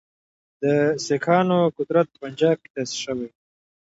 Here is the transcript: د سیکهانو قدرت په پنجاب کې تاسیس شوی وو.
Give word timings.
د 0.61 0.63
سیکهانو 1.05 1.59
قدرت 1.77 2.05
په 2.11 2.17
پنجاب 2.23 2.55
کې 2.61 2.69
تاسیس 2.75 2.93
شوی 3.03 3.27
وو. 3.29 3.35